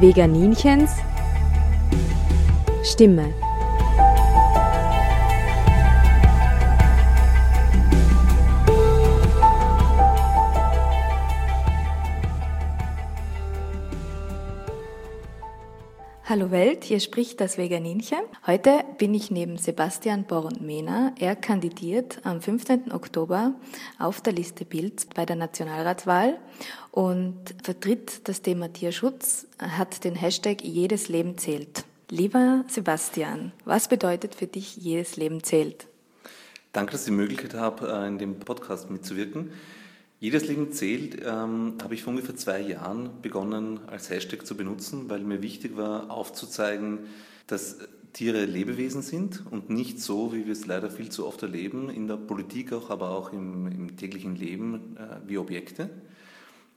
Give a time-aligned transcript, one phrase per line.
[0.00, 0.90] Veganinchens
[2.84, 3.34] Stimme.
[16.30, 18.18] Hallo Welt, hier spricht das Veganinchen.
[18.46, 21.14] Heute bin ich neben Sebastian Born-Mehner.
[21.18, 22.92] Er kandidiert am 15.
[22.92, 23.54] Oktober
[23.98, 26.38] auf der Liste Bild bei der Nationalratswahl
[26.90, 31.86] und vertritt das Thema Tierschutz, hat den Hashtag Jedes Leben zählt.
[32.10, 35.86] Lieber Sebastian, was bedeutet für dich Jedes Leben zählt?
[36.74, 39.50] Danke, dass ich die Möglichkeit habe, in dem Podcast mitzuwirken.
[40.20, 45.08] Jedes Leben zählt, ähm, habe ich vor ungefähr zwei Jahren begonnen als Hashtag zu benutzen,
[45.08, 47.00] weil mir wichtig war, aufzuzeigen,
[47.46, 47.78] dass
[48.12, 52.08] Tiere Lebewesen sind und nicht so, wie wir es leider viel zu oft erleben, in
[52.08, 55.88] der Politik auch, aber auch im, im täglichen Leben äh, wie Objekte.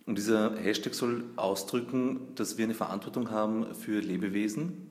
[0.06, 4.90] Und dieser Hashtag soll ausdrücken, dass wir eine Verantwortung haben für Lebewesen,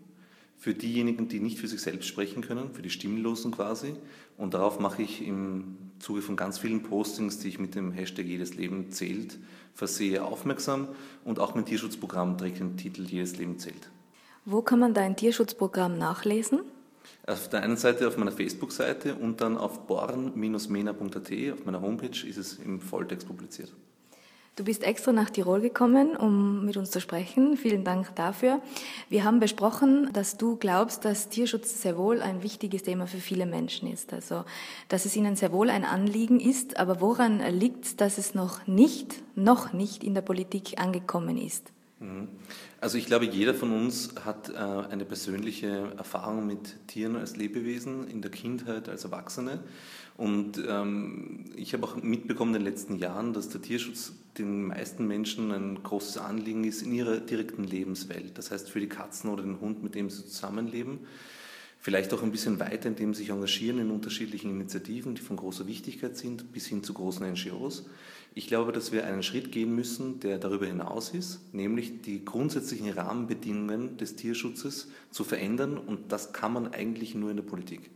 [0.56, 3.94] für diejenigen, die nicht für sich selbst sprechen können, für die Stimmlosen quasi.
[4.36, 8.26] Und darauf mache ich im Zuge von ganz vielen Postings, die ich mit dem Hashtag
[8.26, 9.38] Jedes Leben zählt
[9.74, 10.88] versehe, aufmerksam.
[11.24, 13.90] Und auch mein Tierschutzprogramm trägt den Titel Jedes Leben zählt.
[14.44, 16.60] Wo kann man dein Tierschutzprogramm nachlesen?
[17.26, 22.36] Auf der einen Seite auf meiner Facebook-Seite und dann auf born-mena.at, auf meiner Homepage, ist
[22.36, 23.72] es im Volltext publiziert.
[24.56, 27.56] Du bist extra nach Tirol gekommen, um mit uns zu sprechen.
[27.56, 28.60] Vielen Dank dafür.
[29.08, 33.46] Wir haben besprochen, dass du glaubst, dass Tierschutz sehr wohl ein wichtiges Thema für viele
[33.46, 34.12] Menschen ist.
[34.12, 34.44] Also,
[34.88, 36.78] dass es ihnen sehr wohl ein Anliegen ist.
[36.78, 41.72] Aber woran liegt, dass es noch nicht, noch nicht in der Politik angekommen ist?
[42.00, 42.28] Mhm.
[42.80, 48.08] Also ich glaube, jeder von uns hat äh, eine persönliche Erfahrung mit Tieren als Lebewesen
[48.08, 49.60] in der Kindheit als Erwachsene.
[50.16, 55.06] Und ähm, ich habe auch mitbekommen in den letzten Jahren, dass der Tierschutz den meisten
[55.06, 58.36] Menschen ein großes Anliegen ist in ihrer direkten Lebenswelt.
[58.36, 61.00] Das heißt für die Katzen oder den Hund, mit dem sie zusammenleben.
[61.82, 65.66] Vielleicht auch ein bisschen weiter, indem sie sich engagieren in unterschiedlichen Initiativen, die von großer
[65.66, 67.86] Wichtigkeit sind, bis hin zu großen NGOs.
[68.34, 72.90] Ich glaube, dass wir einen Schritt gehen müssen, der darüber hinaus ist, nämlich die grundsätzlichen
[72.90, 75.78] Rahmenbedingungen des Tierschutzes zu verändern.
[75.78, 77.90] Und das kann man eigentlich nur in der Politik.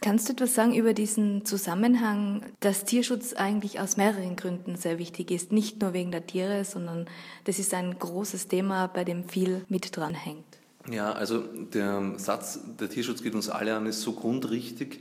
[0.00, 5.30] Kannst du etwas sagen über diesen Zusammenhang, dass Tierschutz eigentlich aus mehreren Gründen sehr wichtig
[5.30, 5.52] ist?
[5.52, 7.06] Nicht nur wegen der Tiere, sondern
[7.44, 10.61] das ist ein großes Thema, bei dem viel mit dran hängt.
[10.90, 15.00] Ja, also der Satz, der Tierschutz geht uns alle an, ist so grundrichtig.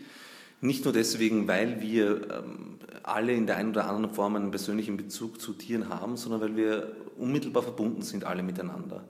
[0.61, 4.95] Nicht nur deswegen, weil wir ähm, alle in der einen oder anderen Form einen persönlichen
[4.95, 9.03] Bezug zu Tieren haben, sondern weil wir unmittelbar verbunden sind, alle miteinander.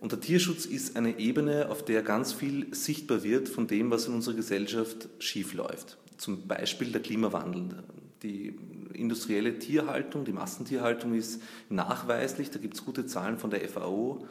[0.00, 4.06] Und der Tierschutz ist eine Ebene, auf der ganz viel sichtbar wird von dem, was
[4.06, 5.96] in unserer Gesellschaft schiefläuft.
[6.18, 7.84] Zum Beispiel der Klimawandel.
[8.22, 8.58] Die
[8.92, 14.26] industrielle Tierhaltung, die Massentierhaltung ist nachweislich, da gibt es gute Zahlen von der FAO,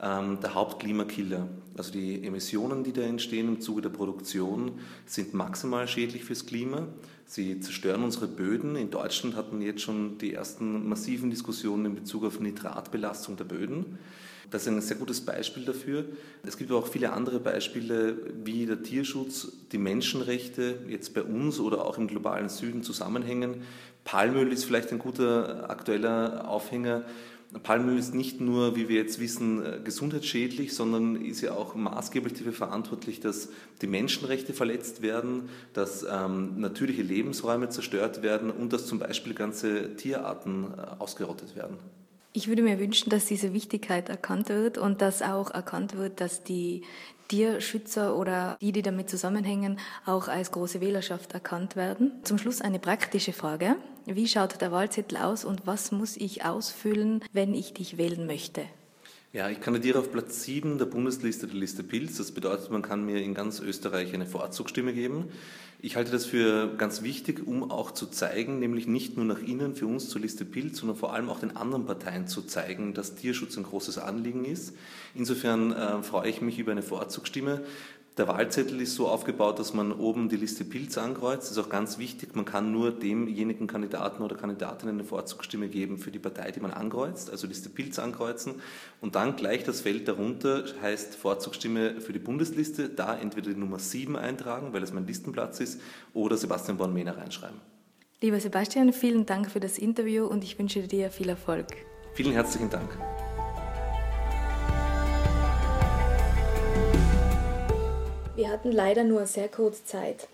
[0.00, 1.48] ähm, der Hauptklimakiller.
[1.76, 4.72] Also die Emissionen, die da entstehen im Zuge der Produktion,
[5.04, 6.86] sind maximal schädlich fürs Klima.
[7.24, 8.76] Sie zerstören unsere Böden.
[8.76, 13.98] In Deutschland hatten jetzt schon die ersten massiven Diskussionen in Bezug auf Nitratbelastung der Böden.
[14.50, 16.04] Das ist ein sehr gutes Beispiel dafür.
[16.44, 21.84] Es gibt auch viele andere Beispiele, wie der Tierschutz, die Menschenrechte jetzt bei uns oder
[21.84, 23.62] auch im globalen Süden zusammenhängen.
[24.04, 27.02] Palmöl ist vielleicht ein guter aktueller Aufhänger.
[27.62, 32.52] Palmöl ist nicht nur, wie wir jetzt wissen, gesundheitsschädlich, sondern ist ja auch maßgeblich dafür
[32.52, 33.48] verantwortlich, dass
[33.80, 39.96] die Menschenrechte verletzt werden, dass ähm, natürliche Lebensräume zerstört werden und dass zum Beispiel ganze
[39.96, 41.78] Tierarten äh, ausgerottet werden.
[42.36, 46.44] Ich würde mir wünschen, dass diese Wichtigkeit erkannt wird und dass auch erkannt wird, dass
[46.44, 46.82] die
[47.28, 52.12] Tierschützer oder die, die damit zusammenhängen, auch als große Wählerschaft erkannt werden.
[52.24, 53.76] Zum Schluss eine praktische Frage.
[54.04, 58.66] Wie schaut der Wahlzettel aus und was muss ich ausfüllen, wenn ich dich wählen möchte?
[59.36, 62.16] Ja, ich kandidiere auf Platz 7 der Bundesliste der Liste Pilz.
[62.16, 65.26] Das bedeutet, man kann mir in ganz Österreich eine Vorzugsstimme geben.
[65.78, 69.74] Ich halte das für ganz wichtig, um auch zu zeigen, nämlich nicht nur nach innen
[69.74, 73.14] für uns zur Liste Pilz, sondern vor allem auch den anderen Parteien zu zeigen, dass
[73.14, 74.72] Tierschutz ein großes Anliegen ist.
[75.14, 77.60] Insofern äh, freue ich mich über eine Vorzugsstimme.
[78.16, 81.42] Der Wahlzettel ist so aufgebaut, dass man oben die Liste Pilz ankreuzt.
[81.42, 82.34] Das ist auch ganz wichtig.
[82.34, 86.70] Man kann nur demjenigen Kandidaten oder Kandidatin eine Vorzugsstimme geben für die Partei, die man
[86.70, 88.54] ankreuzt, also Liste Pilz ankreuzen.
[89.02, 92.88] Und dann gleich das Feld darunter heißt Vorzugsstimme für die Bundesliste.
[92.88, 95.82] Da entweder die Nummer 7 eintragen, weil es mein Listenplatz ist,
[96.14, 97.60] oder Sebastian Born-Mehner reinschreiben.
[98.22, 101.66] Lieber Sebastian, vielen Dank für das Interview und ich wünsche dir viel Erfolg.
[102.14, 102.88] Vielen herzlichen Dank.
[108.46, 110.28] Wir hatten leider nur sehr kurz Zeit.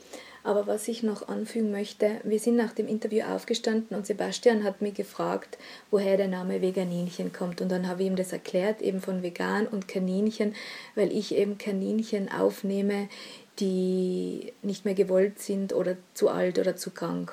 [0.44, 4.82] Aber was ich noch anfügen möchte, wir sind nach dem Interview aufgestanden und Sebastian hat
[4.82, 5.56] mich gefragt,
[5.90, 7.62] woher der Name Veganinchen kommt.
[7.62, 10.54] Und dann habe ich ihm das erklärt, eben von vegan und Kaninchen,
[10.94, 13.08] weil ich eben Kaninchen aufnehme,
[13.58, 17.32] die nicht mehr gewollt sind oder zu alt oder zu krank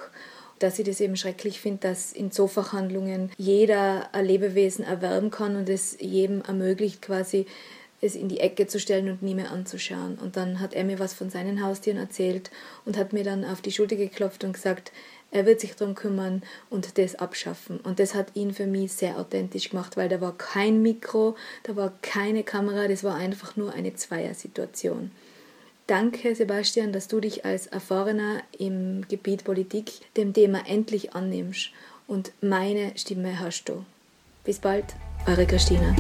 [0.60, 5.70] dass ich das eben schrecklich finde, dass in Zoofachhandlungen jeder ein Lebewesen erwerben kann und
[5.70, 7.46] es jedem ermöglicht, quasi
[8.02, 10.18] es in die Ecke zu stellen und nie mehr anzuschauen.
[10.18, 12.52] Und dann hat er mir was von seinen Haustieren erzählt
[12.86, 14.92] und hat mir dann auf die Schulter geklopft und gesagt,
[15.32, 17.80] er wird sich darum kümmern und das abschaffen.
[17.80, 21.76] Und das hat ihn für mich sehr authentisch gemacht, weil da war kein Mikro, da
[21.76, 25.12] war keine Kamera, das war einfach nur eine Zweiersituation.
[25.86, 31.72] Danke, Sebastian, dass du dich als Erfahrener im Gebiet Politik dem Thema endlich annimmst
[32.08, 33.86] und meine Stimme hast du.
[34.44, 34.86] Bis bald,
[35.28, 35.96] eure Christina.